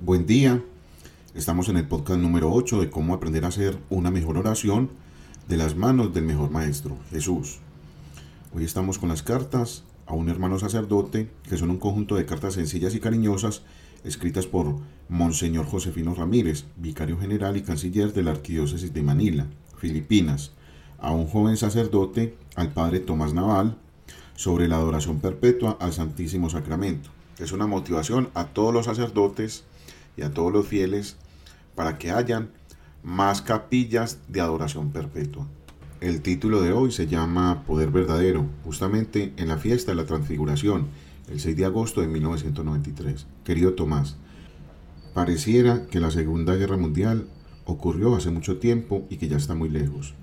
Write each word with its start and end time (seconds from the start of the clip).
Buen 0.00 0.26
día. 0.26 0.62
Estamos 1.34 1.68
en 1.68 1.76
el 1.76 1.86
podcast 1.86 2.20
número 2.20 2.52
8 2.52 2.80
de 2.80 2.90
cómo 2.90 3.14
aprender 3.14 3.44
a 3.44 3.48
hacer 3.48 3.78
una 3.90 4.10
mejor 4.10 4.36
oración 4.36 4.90
de 5.48 5.56
las 5.56 5.76
manos 5.76 6.12
del 6.12 6.24
mejor 6.24 6.50
maestro, 6.50 6.98
Jesús. 7.10 7.60
Hoy 8.52 8.64
estamos 8.64 8.98
con 8.98 9.08
las 9.08 9.22
cartas 9.22 9.84
a 10.06 10.12
un 10.14 10.28
hermano 10.28 10.58
sacerdote, 10.58 11.30
que 11.48 11.56
son 11.56 11.70
un 11.70 11.78
conjunto 11.78 12.16
de 12.16 12.26
cartas 12.26 12.54
sencillas 12.54 12.94
y 12.96 13.00
cariñosas 13.00 13.62
escritas 14.02 14.46
por 14.46 14.76
Monseñor 15.08 15.64
Josefino 15.64 16.12
Ramírez, 16.14 16.64
vicario 16.76 17.16
general 17.16 17.56
y 17.56 17.62
canciller 17.62 18.12
de 18.12 18.24
la 18.24 18.32
Arquidiócesis 18.32 18.92
de 18.92 19.02
Manila, 19.02 19.46
Filipinas, 19.78 20.50
a 20.98 21.12
un 21.12 21.28
joven 21.28 21.56
sacerdote, 21.56 22.36
al 22.56 22.72
padre 22.72 22.98
Tomás 22.98 23.32
Naval, 23.32 23.78
sobre 24.34 24.66
la 24.66 24.76
adoración 24.76 25.20
perpetua 25.20 25.78
al 25.80 25.92
Santísimo 25.92 26.50
Sacramento. 26.50 27.10
Es 27.38 27.52
una 27.52 27.66
motivación 27.66 28.28
a 28.34 28.46
todos 28.46 28.74
los 28.74 28.86
sacerdotes 28.86 29.64
y 30.16 30.22
a 30.22 30.32
todos 30.32 30.52
los 30.52 30.66
fieles 30.66 31.16
para 31.74 31.98
que 31.98 32.10
hayan 32.10 32.50
más 33.02 33.42
capillas 33.42 34.18
de 34.28 34.40
adoración 34.40 34.90
perpetua. 34.90 35.46
El 36.00 36.20
título 36.22 36.60
de 36.60 36.72
hoy 36.72 36.92
se 36.92 37.06
llama 37.06 37.64
Poder 37.66 37.90
Verdadero, 37.90 38.46
justamente 38.64 39.32
en 39.36 39.48
la 39.48 39.56
fiesta 39.56 39.92
de 39.92 39.96
la 39.96 40.06
Transfiguración, 40.06 40.88
el 41.30 41.40
6 41.40 41.56
de 41.56 41.64
agosto 41.64 42.00
de 42.00 42.08
1993. 42.08 43.26
Querido 43.44 43.74
Tomás, 43.74 44.16
pareciera 45.14 45.86
que 45.86 46.00
la 46.00 46.10
Segunda 46.10 46.56
Guerra 46.56 46.76
Mundial 46.76 47.26
ocurrió 47.64 48.14
hace 48.16 48.30
mucho 48.30 48.58
tiempo 48.58 49.06
y 49.08 49.16
que 49.16 49.28
ya 49.28 49.36
está 49.36 49.54
muy 49.54 49.68
lejos. 49.68 50.14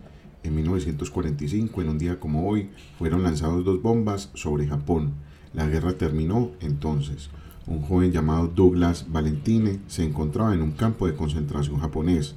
En 0.43 0.55
1945, 0.55 1.81
en 1.81 1.89
un 1.89 1.98
día 1.98 2.20
como 2.20 2.48
hoy, 2.48 2.70
fueron 2.98 3.23
lanzados 3.23 3.63
dos 3.63 3.81
bombas 3.81 4.29
sobre 4.34 4.67
Japón. 4.67 5.13
La 5.53 5.67
guerra 5.67 5.93
terminó 5.93 6.51
entonces. 6.62 7.29
Un 7.67 7.81
joven 7.81 8.11
llamado 8.11 8.47
Douglas 8.47 9.05
Valentine 9.09 9.79
se 9.88 10.03
encontraba 10.03 10.53
en 10.53 10.61
un 10.61 10.71
campo 10.71 11.07
de 11.07 11.15
concentración 11.15 11.79
japonés. 11.79 12.35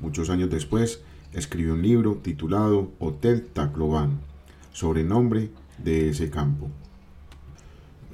Muchos 0.00 0.30
años 0.30 0.50
después, 0.50 1.00
escribió 1.32 1.74
un 1.74 1.82
libro 1.82 2.16
titulado 2.22 2.90
Hotel 2.98 3.46
Tacloban, 3.46 4.20
sobrenombre 4.72 5.50
de 5.78 6.10
ese 6.10 6.30
campo. 6.30 6.68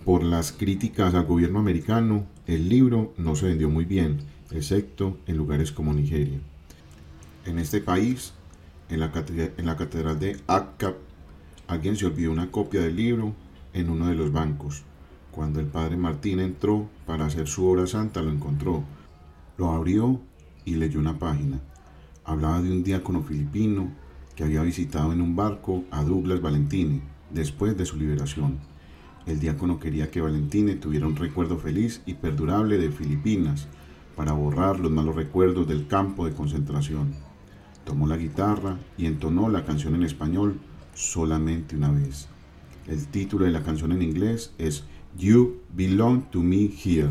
Por 0.04 0.22
las 0.22 0.52
críticas 0.52 1.14
al 1.14 1.24
gobierno 1.24 1.58
americano, 1.58 2.26
el 2.46 2.68
libro 2.68 3.12
no 3.16 3.34
se 3.34 3.48
vendió 3.48 3.68
muy 3.68 3.84
bien, 3.84 4.18
excepto 4.52 5.18
en 5.26 5.36
lugares 5.36 5.72
como 5.72 5.92
Nigeria. 5.92 6.38
En 7.44 7.58
este 7.58 7.80
país, 7.80 8.32
en 8.88 9.00
la, 9.00 9.10
catedral 9.10 10.20
de 10.20 10.36
Akka, 10.46 10.94
alguien 11.66 11.96
se 11.96 12.06
olvidó 12.06 12.30
una 12.30 12.50
copia 12.50 12.82
del 12.82 12.96
libro 12.96 13.34
en 13.72 13.90
uno 13.90 14.06
de 14.08 14.14
los 14.14 14.32
bancos. 14.32 14.84
Cuando 15.36 15.60
el 15.60 15.66
padre 15.66 15.98
Martín 15.98 16.40
entró 16.40 16.88
para 17.04 17.26
hacer 17.26 17.46
su 17.46 17.66
obra 17.68 17.86
santa, 17.86 18.22
lo 18.22 18.30
encontró. 18.30 18.84
Lo 19.58 19.70
abrió 19.70 20.18
y 20.64 20.76
leyó 20.76 20.98
una 20.98 21.18
página. 21.18 21.60
Hablaba 22.24 22.62
de 22.62 22.72
un 22.72 22.82
diácono 22.82 23.22
filipino 23.22 23.90
que 24.34 24.44
había 24.44 24.62
visitado 24.62 25.12
en 25.12 25.20
un 25.20 25.36
barco 25.36 25.84
a 25.90 26.02
Douglas 26.04 26.40
Valentine 26.40 27.02
después 27.28 27.76
de 27.76 27.84
su 27.84 27.98
liberación. 27.98 28.60
El 29.26 29.38
diácono 29.38 29.78
quería 29.78 30.10
que 30.10 30.22
Valentine 30.22 30.76
tuviera 30.76 31.06
un 31.06 31.16
recuerdo 31.16 31.58
feliz 31.58 32.00
y 32.06 32.14
perdurable 32.14 32.78
de 32.78 32.90
Filipinas 32.90 33.68
para 34.16 34.32
borrar 34.32 34.80
los 34.80 34.90
malos 34.90 35.16
recuerdos 35.16 35.68
del 35.68 35.86
campo 35.86 36.24
de 36.24 36.32
concentración. 36.32 37.12
Tomó 37.84 38.06
la 38.06 38.16
guitarra 38.16 38.78
y 38.96 39.04
entonó 39.04 39.50
la 39.50 39.66
canción 39.66 39.96
en 39.96 40.04
español 40.04 40.58
solamente 40.94 41.76
una 41.76 41.90
vez. 41.90 42.26
El 42.86 43.06
título 43.08 43.44
de 43.44 43.50
la 43.50 43.62
canción 43.62 43.92
en 43.92 44.00
inglés 44.00 44.54
es 44.56 44.84
You 45.18 45.60
Belong 45.74 46.30
to 46.30 46.42
Me 46.42 46.70
Here, 46.84 47.10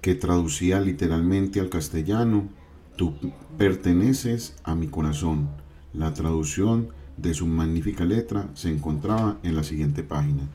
que 0.00 0.14
traducía 0.14 0.80
literalmente 0.80 1.60
al 1.60 1.68
castellano, 1.68 2.48
Tú 2.96 3.12
perteneces 3.58 4.54
a 4.62 4.76
mi 4.76 4.86
corazón. 4.86 5.48
La 5.92 6.14
traducción 6.14 6.90
de 7.16 7.34
su 7.34 7.46
magnífica 7.48 8.04
letra 8.04 8.48
se 8.54 8.70
encontraba 8.70 9.38
en 9.42 9.56
la 9.56 9.64
siguiente 9.64 10.04
página. 10.04 10.48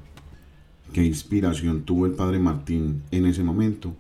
¿Qué 0.94 1.04
inspiración 1.04 1.84
tuvo 1.84 2.06
el 2.06 2.14
Padre 2.14 2.40
Martín 2.40 3.04
en 3.12 3.26
ese 3.26 3.44
momento? 3.44 3.94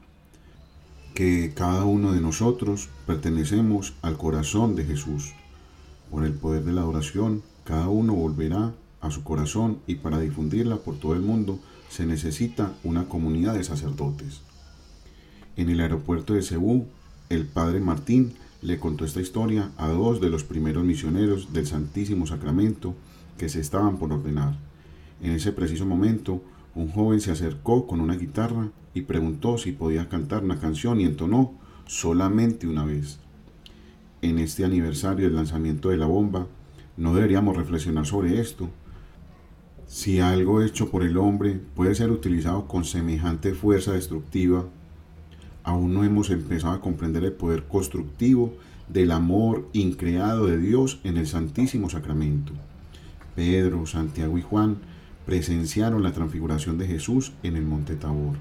Que 1.13 1.51
cada 1.53 1.83
uno 1.83 2.13
de 2.13 2.21
nosotros 2.21 2.87
pertenecemos 3.05 3.93
al 4.01 4.15
corazón 4.15 4.77
de 4.77 4.85
Jesús. 4.85 5.33
Por 6.09 6.23
el 6.23 6.33
poder 6.33 6.63
de 6.63 6.71
la 6.71 6.85
oración, 6.85 7.43
cada 7.65 7.89
uno 7.89 8.13
volverá 8.13 8.73
a 9.01 9.11
su 9.11 9.23
corazón 9.23 9.79
y 9.85 9.95
para 9.95 10.19
difundirla 10.19 10.77
por 10.77 10.97
todo 10.97 11.13
el 11.13 11.21
mundo 11.21 11.59
se 11.89 12.05
necesita 12.05 12.73
una 12.83 13.09
comunidad 13.09 13.55
de 13.55 13.63
sacerdotes. 13.63 14.41
En 15.57 15.69
el 15.69 15.81
aeropuerto 15.81 16.33
de 16.33 16.43
Cebú, 16.43 16.85
el 17.29 17.45
padre 17.45 17.81
Martín 17.81 18.33
le 18.61 18.79
contó 18.79 19.05
esta 19.05 19.21
historia 19.21 19.71
a 19.77 19.87
dos 19.89 20.21
de 20.21 20.29
los 20.29 20.43
primeros 20.43 20.83
misioneros 20.83 21.51
del 21.51 21.67
Santísimo 21.67 22.27
Sacramento 22.27 22.95
que 23.37 23.49
se 23.49 23.59
estaban 23.59 23.97
por 23.97 24.13
ordenar. 24.13 24.57
En 25.21 25.31
ese 25.31 25.51
preciso 25.51 25.85
momento, 25.85 26.41
un 26.75 26.89
joven 26.89 27.19
se 27.19 27.31
acercó 27.31 27.87
con 27.87 28.01
una 28.01 28.15
guitarra 28.15 28.69
y 28.93 29.01
preguntó 29.01 29.57
si 29.57 29.71
podía 29.71 30.09
cantar 30.09 30.43
una 30.43 30.59
canción 30.59 31.01
y 31.01 31.05
entonó 31.05 31.53
solamente 31.85 32.67
una 32.67 32.85
vez. 32.85 33.19
En 34.21 34.39
este 34.39 34.65
aniversario 34.65 35.25
del 35.25 35.35
lanzamiento 35.35 35.89
de 35.89 35.97
la 35.97 36.05
bomba, 36.05 36.47
no 36.97 37.13
deberíamos 37.15 37.55
reflexionar 37.55 38.05
sobre 38.05 38.39
esto, 38.39 38.69
si 39.89 40.19
algo 40.19 40.61
hecho 40.61 40.91
por 40.91 41.01
el 41.01 41.17
hombre 41.17 41.59
puede 41.75 41.95
ser 41.95 42.11
utilizado 42.11 42.67
con 42.67 42.85
semejante 42.85 43.55
fuerza 43.55 43.93
destructiva, 43.93 44.65
aún 45.63 45.95
no 45.95 46.03
hemos 46.03 46.29
empezado 46.29 46.75
a 46.75 46.79
comprender 46.79 47.23
el 47.23 47.33
poder 47.33 47.63
constructivo 47.63 48.53
del 48.87 49.09
amor 49.09 49.67
increado 49.73 50.45
de 50.45 50.59
Dios 50.59 50.99
en 51.03 51.17
el 51.17 51.25
Santísimo 51.25 51.89
Sacramento. 51.89 52.53
Pedro, 53.35 53.87
Santiago 53.87 54.37
y 54.37 54.43
Juan 54.43 54.77
presenciaron 55.25 56.03
la 56.03 56.13
transfiguración 56.13 56.77
de 56.77 56.85
Jesús 56.85 57.33
en 57.41 57.55
el 57.55 57.65
Monte 57.65 57.95
Tabor. 57.95 58.35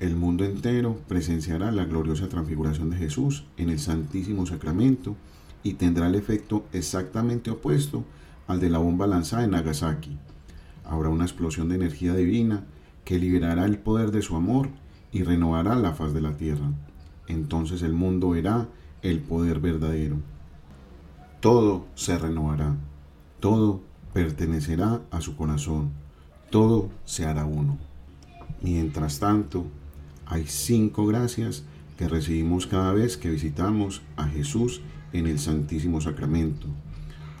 El 0.00 0.16
mundo 0.16 0.44
entero 0.44 0.98
presenciará 1.06 1.70
la 1.70 1.84
gloriosa 1.84 2.28
transfiguración 2.28 2.90
de 2.90 2.96
Jesús 2.96 3.44
en 3.58 3.70
el 3.70 3.78
Santísimo 3.78 4.44
Sacramento 4.44 5.14
y 5.62 5.74
tendrá 5.74 6.08
el 6.08 6.16
efecto 6.16 6.66
exactamente 6.72 7.48
opuesto 7.48 8.02
al 8.48 8.58
de 8.58 8.70
la 8.70 8.78
bomba 8.78 9.06
lanzada 9.06 9.44
en 9.44 9.52
Nagasaki 9.52 10.18
habrá 10.88 11.08
una 11.08 11.24
explosión 11.24 11.68
de 11.68 11.76
energía 11.76 12.14
divina 12.14 12.64
que 13.04 13.18
liberará 13.18 13.64
el 13.64 13.78
poder 13.78 14.10
de 14.10 14.22
su 14.22 14.36
amor 14.36 14.70
y 15.12 15.22
renovará 15.22 15.76
la 15.76 15.92
faz 15.92 16.12
de 16.12 16.20
la 16.20 16.36
tierra. 16.36 16.72
Entonces 17.26 17.82
el 17.82 17.92
mundo 17.92 18.30
verá 18.30 18.68
el 19.02 19.20
poder 19.20 19.60
verdadero. 19.60 20.16
Todo 21.40 21.86
se 21.94 22.18
renovará, 22.18 22.74
todo 23.40 23.80
pertenecerá 24.12 25.02
a 25.10 25.20
su 25.20 25.36
corazón, 25.36 25.90
todo 26.50 26.88
se 27.04 27.26
hará 27.26 27.44
uno. 27.44 27.78
Mientras 28.60 29.20
tanto, 29.20 29.66
hay 30.26 30.44
cinco 30.46 31.06
gracias 31.06 31.64
que 31.96 32.08
recibimos 32.08 32.66
cada 32.66 32.92
vez 32.92 33.16
que 33.16 33.30
visitamos 33.30 34.02
a 34.16 34.26
Jesús 34.26 34.82
en 35.12 35.26
el 35.26 35.38
Santísimo 35.38 36.00
Sacramento. 36.00 36.66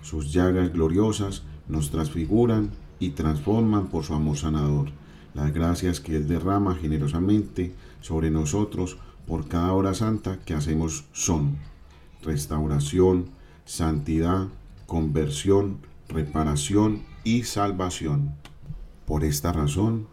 Sus 0.02 0.32
llagas 0.32 0.72
gloriosas 0.72 1.42
nos 1.68 1.90
transfiguran 1.90 2.70
y 3.00 3.10
transforman 3.10 3.88
por 3.88 4.04
su 4.04 4.14
amor 4.14 4.36
sanador. 4.36 4.90
Las 5.34 5.52
gracias 5.52 6.00
que 6.00 6.16
Él 6.16 6.26
derrama 6.26 6.74
generosamente 6.74 7.74
sobre 8.00 8.30
nosotros 8.30 8.98
por 9.26 9.46
cada 9.46 9.72
hora 9.72 9.94
santa 9.94 10.38
que 10.44 10.54
hacemos 10.54 11.04
son 11.12 11.56
restauración, 12.22 13.26
santidad, 13.64 14.48
conversión, 14.86 15.78
reparación 16.08 17.02
y 17.24 17.42
salvación. 17.42 18.34
Por 19.06 19.24
esta 19.24 19.52
razón, 19.52 20.06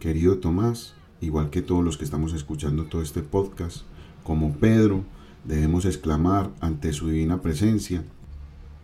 querido 0.00 0.38
Tomás, 0.38 0.94
igual 1.20 1.50
que 1.50 1.62
todos 1.62 1.84
los 1.84 1.98
que 1.98 2.04
estamos 2.04 2.32
escuchando 2.32 2.84
todo 2.84 3.02
este 3.02 3.22
podcast, 3.22 3.82
como 4.24 4.54
Pedro, 4.54 5.04
debemos 5.44 5.84
exclamar 5.84 6.50
ante 6.60 6.92
su 6.92 7.08
divina 7.08 7.40
presencia, 7.40 8.04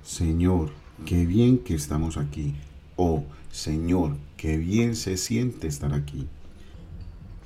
Señor, 0.03 0.71
qué 1.05 1.27
bien 1.27 1.59
que 1.59 1.75
estamos 1.75 2.17
aquí. 2.17 2.55
Oh, 2.97 3.25
Señor, 3.51 4.17
qué 4.37 4.59
bien 4.59 4.95
se 4.95 5.17
siente 5.17 5.67
estar 5.67 5.95
aquí. 5.95 6.29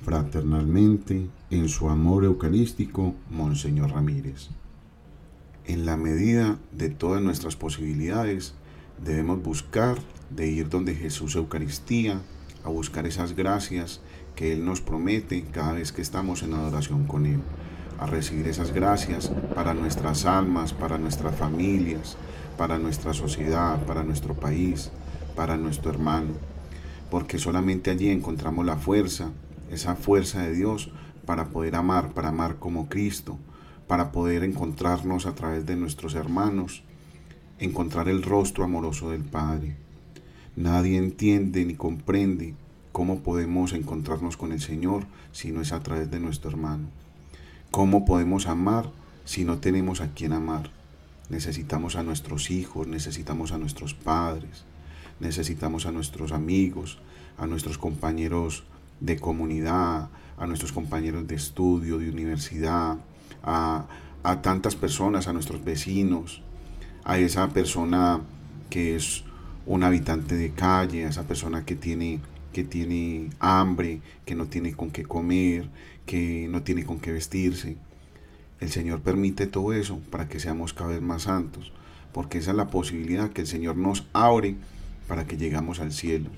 Fraternalmente, 0.03 1.29
en 1.49 1.69
su 1.69 1.89
amor 1.89 2.25
eucarístico, 2.25 3.15
Monseñor 3.29 3.91
Ramírez. 3.91 4.49
En 5.65 5.85
la 5.85 5.95
medida 5.95 6.59
de 6.73 6.89
todas 6.89 7.21
nuestras 7.21 7.55
posibilidades, 7.55 8.53
debemos 9.03 9.41
buscar 9.41 9.97
de 10.29 10.47
ir 10.47 10.67
donde 10.67 10.93
Jesús 10.93 11.35
Eucaristía, 11.35 12.21
a 12.65 12.69
buscar 12.69 13.07
esas 13.07 13.33
gracias 13.33 14.01
que 14.35 14.53
Él 14.53 14.65
nos 14.65 14.81
promete 14.81 15.43
cada 15.43 15.73
vez 15.73 15.91
que 15.91 16.01
estamos 16.01 16.43
en 16.43 16.53
adoración 16.53 17.05
con 17.05 17.25
Él, 17.25 17.39
a 17.97 18.07
recibir 18.07 18.47
esas 18.47 18.73
gracias 18.73 19.31
para 19.55 19.73
nuestras 19.73 20.25
almas, 20.25 20.73
para 20.73 20.97
nuestras 20.97 21.35
familias, 21.35 22.17
para 22.57 22.77
nuestra 22.77 23.13
sociedad, 23.13 23.85
para 23.85 24.03
nuestro 24.03 24.33
país, 24.33 24.91
para 25.35 25.57
nuestro 25.57 25.91
hermano, 25.91 26.31
porque 27.09 27.37
solamente 27.37 27.91
allí 27.91 28.09
encontramos 28.09 28.65
la 28.65 28.77
fuerza, 28.77 29.31
esa 29.71 29.95
fuerza 29.95 30.43
de 30.43 30.53
Dios 30.53 30.91
para 31.25 31.49
poder 31.49 31.75
amar, 31.75 32.13
para 32.13 32.29
amar 32.29 32.57
como 32.57 32.89
Cristo, 32.89 33.37
para 33.87 34.11
poder 34.11 34.43
encontrarnos 34.43 35.25
a 35.25 35.35
través 35.35 35.65
de 35.65 35.75
nuestros 35.75 36.15
hermanos, 36.15 36.83
encontrar 37.59 38.09
el 38.09 38.23
rostro 38.23 38.63
amoroso 38.63 39.11
del 39.11 39.23
Padre. 39.23 39.75
Nadie 40.55 40.97
entiende 40.97 41.65
ni 41.65 41.75
comprende 41.75 42.55
cómo 42.91 43.19
podemos 43.21 43.73
encontrarnos 43.73 44.37
con 44.37 44.51
el 44.51 44.61
Señor 44.61 45.05
si 45.31 45.51
no 45.51 45.61
es 45.61 45.71
a 45.71 45.81
través 45.81 46.11
de 46.11 46.19
nuestro 46.19 46.51
hermano. 46.51 46.87
¿Cómo 47.71 48.05
podemos 48.05 48.47
amar 48.47 48.91
si 49.25 49.45
no 49.45 49.57
tenemos 49.57 50.01
a 50.01 50.13
quien 50.13 50.33
amar? 50.33 50.69
Necesitamos 51.29 51.95
a 51.95 52.03
nuestros 52.03 52.51
hijos, 52.51 52.87
necesitamos 52.87 53.51
a 53.51 53.57
nuestros 53.57 53.93
padres, 53.95 54.65
necesitamos 55.23 55.85
a 55.87 55.91
nuestros 55.91 56.31
amigos, 56.31 56.99
a 57.37 57.47
nuestros 57.47 57.77
compañeros 57.77 58.63
de 58.99 59.17
comunidad, 59.17 60.09
a 60.37 60.47
nuestros 60.47 60.71
compañeros 60.71 61.27
de 61.27 61.35
estudio, 61.35 61.97
de 61.97 62.09
universidad, 62.09 62.97
a, 63.43 63.85
tantas 64.41 64.75
personas, 64.75 65.27
a 65.27 65.33
nuestros 65.33 65.63
vecinos, 65.63 66.41
a 67.03 67.17
esa 67.17 67.49
persona 67.49 68.21
que 68.69 68.95
es 68.95 69.23
un 69.65 69.83
habitante 69.83 70.35
de 70.35 70.51
calle, 70.51 71.05
a 71.05 71.09
esa 71.09 71.23
persona 71.23 71.65
que 71.65 71.75
tiene, 71.75 72.19
que 72.51 72.63
tiene 72.63 73.29
hambre, 73.39 74.01
que 74.25 74.35
no 74.35 74.45
tiene 74.45 74.73
con 74.73 74.91
qué 74.91 75.03
comer, 75.03 75.69
que 76.05 76.47
no 76.49 76.63
tiene 76.63 76.85
con 76.85 76.99
qué 76.99 77.11
vestirse. 77.11 77.77
El 78.59 78.69
Señor 78.69 79.01
permite 79.01 79.47
todo 79.47 79.73
eso 79.73 79.99
para 80.09 80.27
que 80.29 80.39
seamos 80.39 80.73
cada 80.73 80.91
vez 80.91 81.01
más 81.01 81.23
santos, 81.23 81.73
porque 82.13 82.37
esa 82.37 82.51
es 82.51 82.57
la 82.57 82.69
posibilidad 82.69 83.31
que 83.31 83.41
el 83.41 83.47
Señor 83.47 83.75
nos 83.75 84.05
abre 84.13 84.55
para 85.07 85.25
que 85.25 85.37
llegamos 85.37 85.79
al 85.79 85.91
cielo. 85.91 86.29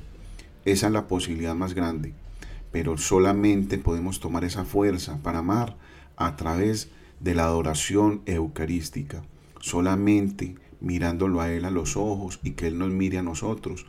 Esa 0.65 0.87
es 0.87 0.93
la 0.93 1.07
posibilidad 1.07 1.55
más 1.55 1.73
grande, 1.73 2.13
pero 2.71 2.97
solamente 2.97 3.77
podemos 3.77 4.19
tomar 4.19 4.43
esa 4.43 4.65
fuerza 4.65 5.19
para 5.21 5.39
amar 5.39 5.75
a 6.17 6.35
través 6.35 6.89
de 7.19 7.35
la 7.35 7.45
adoración 7.45 8.21
eucarística. 8.25 9.23
Solamente 9.59 10.55
mirándolo 10.81 11.41
a 11.41 11.51
Él 11.51 11.65
a 11.65 11.71
los 11.71 11.97
ojos 11.97 12.39
y 12.43 12.51
que 12.51 12.67
Él 12.67 12.77
nos 12.77 12.91
mire 12.91 13.17
a 13.17 13.23
nosotros, 13.23 13.85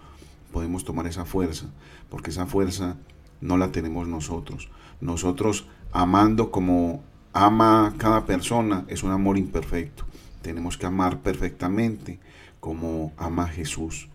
podemos 0.52 0.84
tomar 0.84 1.06
esa 1.06 1.24
fuerza, 1.24 1.66
porque 2.08 2.30
esa 2.30 2.46
fuerza 2.46 2.96
no 3.40 3.56
la 3.56 3.72
tenemos 3.72 4.08
nosotros. 4.08 4.70
Nosotros 5.00 5.66
amando 5.92 6.50
como 6.50 7.02
ama 7.32 7.94
cada 7.98 8.24
persona 8.24 8.84
es 8.88 9.02
un 9.02 9.10
amor 9.10 9.36
imperfecto. 9.36 10.04
Tenemos 10.42 10.78
que 10.78 10.86
amar 10.86 11.20
perfectamente 11.20 12.18
como 12.60 13.12
ama 13.18 13.48
Jesús. 13.48 14.08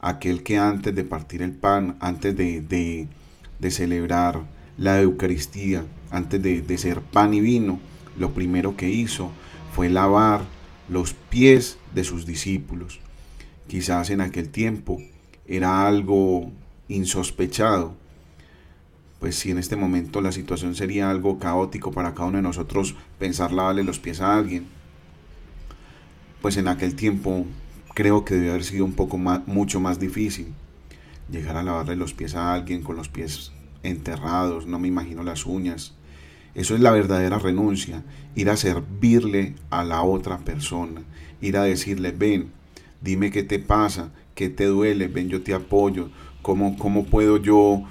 Aquel 0.00 0.42
que 0.42 0.58
antes 0.58 0.94
de 0.94 1.04
partir 1.04 1.42
el 1.42 1.52
pan, 1.52 1.96
antes 2.00 2.36
de, 2.36 2.60
de, 2.60 3.70
celebrar 3.70 4.42
la 4.76 5.00
Eucaristía, 5.00 5.84
antes 6.10 6.42
de, 6.42 6.60
de 6.60 6.78
ser 6.78 7.00
pan 7.00 7.34
y 7.34 7.40
vino, 7.40 7.80
lo 8.18 8.32
primero 8.32 8.76
que 8.76 8.90
hizo 8.90 9.30
fue 9.74 9.88
lavar 9.88 10.42
los 10.88 11.14
pies 11.14 11.78
de 11.94 12.04
sus 12.04 12.26
discípulos. 12.26 13.00
Quizás 13.66 14.10
en 14.10 14.20
aquel 14.20 14.48
tiempo 14.50 14.98
era 15.46 15.86
algo 15.86 16.52
insospechado, 16.88 17.94
pues 19.18 19.36
si 19.36 19.50
en 19.50 19.58
este 19.58 19.76
momento 19.76 20.20
la 20.20 20.32
situación 20.32 20.74
sería 20.74 21.10
algo 21.10 21.38
caótico 21.38 21.90
para 21.90 22.14
cada 22.14 22.28
uno 22.28 22.36
de 22.38 22.42
nosotros 22.42 22.94
pensar 23.18 23.52
lavarle 23.52 23.82
los 23.82 23.98
pies 23.98 24.20
a 24.20 24.36
alguien, 24.36 24.66
pues 26.42 26.56
en 26.56 26.68
aquel 26.68 26.94
tiempo 26.94 27.46
creo 27.96 28.26
que 28.26 28.34
debe 28.34 28.50
haber 28.50 28.64
sido 28.64 28.84
un 28.84 28.92
poco 28.92 29.16
más, 29.16 29.48
mucho 29.48 29.80
más 29.80 29.98
difícil 29.98 30.48
llegar 31.30 31.56
a 31.56 31.62
lavarle 31.62 31.96
los 31.96 32.12
pies 32.12 32.34
a 32.34 32.52
alguien 32.52 32.82
con 32.82 32.94
los 32.94 33.08
pies 33.08 33.52
enterrados, 33.82 34.66
no 34.66 34.78
me 34.78 34.88
imagino 34.88 35.22
las 35.22 35.46
uñas, 35.46 35.94
eso 36.54 36.74
es 36.74 36.82
la 36.82 36.90
verdadera 36.90 37.38
renuncia, 37.38 38.04
ir 38.34 38.50
a 38.50 38.58
servirle 38.58 39.54
a 39.70 39.82
la 39.82 40.02
otra 40.02 40.36
persona, 40.36 41.04
ir 41.40 41.56
a 41.56 41.62
decirle, 41.62 42.12
ven, 42.12 42.50
dime 43.00 43.30
qué 43.30 43.42
te 43.42 43.58
pasa, 43.58 44.10
qué 44.34 44.50
te 44.50 44.66
duele, 44.66 45.08
ven, 45.08 45.30
yo 45.30 45.42
te 45.42 45.54
apoyo, 45.54 46.10
cómo, 46.42 46.76
cómo 46.76 47.06
puedo 47.06 47.38
yo 47.38 47.82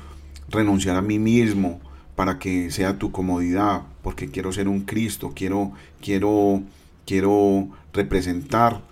renunciar 0.49 0.97
a 0.97 1.01
mí 1.01 1.17
mismo 1.17 1.81
para 2.15 2.37
que 2.37 2.69
sea 2.69 2.99
tu 2.99 3.11
comodidad, 3.11 3.81
porque 4.03 4.29
quiero 4.29 4.51
ser 4.51 4.67
un 4.67 4.81
Cristo, 4.81 5.31
quiero, 5.35 5.71
quiero, 5.99 6.61
quiero 7.07 7.69
representar, 7.91 8.83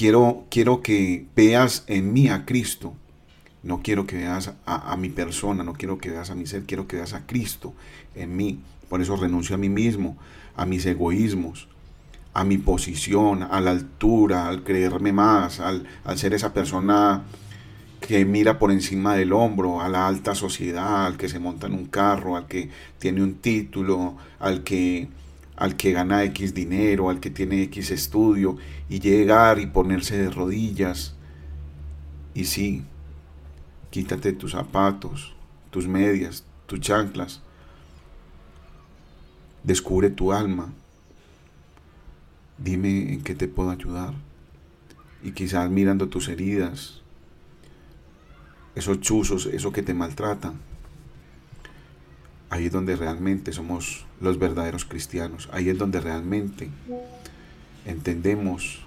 quiero, 0.00 0.46
quiero 0.48 0.80
que 0.80 1.26
veas 1.36 1.84
en 1.86 2.14
mí 2.14 2.30
a 2.30 2.46
Cristo. 2.46 2.94
No 3.62 3.82
quiero 3.82 4.06
que 4.06 4.16
veas 4.16 4.54
a, 4.64 4.92
a 4.92 4.96
mi 4.96 5.10
persona, 5.10 5.62
no 5.62 5.74
quiero 5.74 5.98
que 5.98 6.08
veas 6.08 6.30
a 6.30 6.34
mi 6.34 6.46
ser, 6.46 6.62
quiero 6.62 6.88
que 6.88 6.96
veas 6.96 7.12
a 7.12 7.26
Cristo 7.26 7.74
en 8.14 8.34
mí. 8.34 8.60
Por 8.88 9.02
eso 9.02 9.14
renuncio 9.16 9.56
a 9.56 9.58
mí 9.58 9.68
mismo, 9.68 10.16
a 10.56 10.64
mis 10.64 10.86
egoísmos, 10.86 11.68
a 12.32 12.44
mi 12.44 12.56
posición, 12.56 13.42
a 13.42 13.60
la 13.60 13.72
altura, 13.72 14.48
al 14.48 14.62
creerme 14.62 15.12
más, 15.12 15.60
al, 15.60 15.86
ser 16.14 16.32
esa 16.32 16.54
persona 16.54 17.24
que 18.00 18.24
mira 18.24 18.58
por 18.58 18.72
encima 18.72 19.14
del 19.14 19.34
hombro, 19.34 19.82
a 19.82 19.90
la 19.90 20.06
alta 20.06 20.34
sociedad, 20.34 21.04
al 21.04 21.18
que 21.18 21.28
se 21.28 21.40
monta 21.40 21.66
en 21.66 21.74
un 21.74 21.84
carro, 21.84 22.38
al 22.38 22.46
que 22.46 22.70
tiene 22.98 23.22
un 23.22 23.34
título, 23.34 24.16
al 24.38 24.62
que, 24.62 25.08
al 25.60 25.76
que 25.76 25.92
gana 25.92 26.24
X 26.24 26.54
dinero, 26.54 27.10
al 27.10 27.20
que 27.20 27.30
tiene 27.30 27.62
X 27.64 27.90
estudio, 27.90 28.56
y 28.88 28.98
llegar 28.98 29.60
y 29.60 29.66
ponerse 29.66 30.16
de 30.16 30.30
rodillas. 30.30 31.14
Y 32.34 32.46
sí, 32.46 32.82
quítate 33.90 34.32
tus 34.32 34.52
zapatos, 34.52 35.34
tus 35.70 35.86
medias, 35.86 36.44
tus 36.66 36.80
chanclas, 36.80 37.42
Descubre 39.62 40.08
tu 40.08 40.32
alma. 40.32 40.72
Dime 42.56 43.12
en 43.12 43.22
qué 43.22 43.34
te 43.34 43.46
puedo 43.46 43.68
ayudar. 43.68 44.14
Y 45.22 45.32
quizás 45.32 45.70
mirando 45.70 46.08
tus 46.08 46.28
heridas, 46.28 47.02
esos 48.74 49.00
chuzos, 49.00 49.44
eso 49.44 49.70
que 49.70 49.82
te 49.82 49.92
maltratan. 49.92 50.58
Ahí 52.50 52.66
es 52.66 52.72
donde 52.72 52.96
realmente 52.96 53.52
somos 53.52 54.04
los 54.20 54.38
verdaderos 54.38 54.84
cristianos. 54.84 55.48
Ahí 55.52 55.68
es 55.68 55.78
donde 55.78 56.00
realmente 56.00 56.68
entendemos 57.86 58.80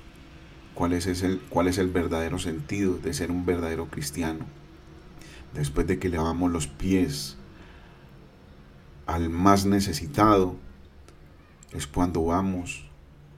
cuál 0.74 0.94
es, 0.94 1.08
el, 1.24 1.90
verdadero 1.92 2.40
sentido 2.40 2.98
de 2.98 3.14
ser 3.14 3.32
un 3.32 3.46
verdadero 3.46 3.88
cristiano. 3.88 4.46
Después 5.54 5.88
de 5.88 5.98
que 5.98 6.10
lavamos 6.10 6.52
los 6.52 6.68
pies 6.68 7.38
al 9.06 9.30
más 9.30 9.66
necesitado, 9.66 10.58
es 11.72 11.88
cuando 11.88 12.26
vamos 12.26 12.86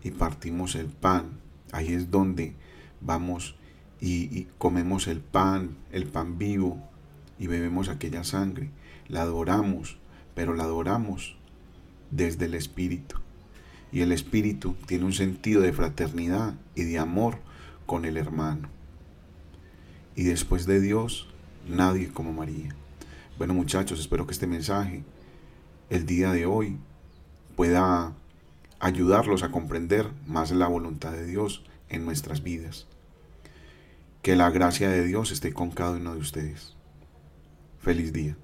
y 0.03 0.11
partimos 0.11 0.75
el 0.75 0.88
pan. 0.88 1.39
Ahí 1.71 1.93
es 1.93 2.09
donde 2.09 2.55
vamos 3.00 3.55
y, 4.01 4.47
comemos 4.57 5.07
el 5.07 5.19
pan, 5.19 5.77
el 5.91 6.05
pan 6.05 6.38
vivo, 6.38 6.79
y 7.38 7.47
bebemos 7.47 7.89
aquella 7.89 8.23
sangre. 8.23 8.69
La 9.07 9.21
adoramos, 9.21 9.97
pero 10.35 10.53
la 10.53 10.63
adoramos 10.63 11.37
desde 12.11 12.45
el 12.45 12.53
Espíritu. 12.53 13.17
Y 13.91 14.01
el 14.01 14.11
Espíritu 14.11 14.75
tiene 14.85 15.05
un 15.05 15.13
sentido 15.13 15.61
de 15.61 15.73
fraternidad 15.73 16.53
y 16.75 16.83
de 16.83 16.99
amor 16.99 17.39
con 17.85 18.05
el 18.05 18.17
hermano. 18.17 18.69
Y 20.15 20.23
después 20.23 20.65
de 20.65 20.79
Dios, 20.79 21.27
nadie 21.67 22.09
como 22.09 22.33
María. 22.33 22.75
Bueno 23.37 23.53
muchachos, 23.53 23.99
espero 23.99 24.27
que 24.27 24.33
este 24.33 24.47
mensaje 24.47 25.03
el 25.89 26.05
día 26.05 26.31
de 26.31 26.45
hoy 26.45 26.77
pueda 27.55 28.13
ayudarlos 28.79 29.43
a 29.43 29.51
comprender 29.51 30.11
más 30.25 30.51
la 30.51 30.67
voluntad 30.67 31.11
de 31.11 31.25
Dios 31.25 31.63
en 31.89 32.05
nuestras 32.05 32.43
vidas. 32.43 32.87
Que 34.21 34.35
la 34.35 34.49
gracia 34.49 34.89
de 34.89 35.05
Dios 35.05 35.31
esté 35.31 35.53
con 35.53 35.71
cada 35.71 35.97
uno 35.97 36.13
de 36.13 36.19
ustedes. 36.19 36.75
Feliz 37.79 38.11
día. 38.11 38.35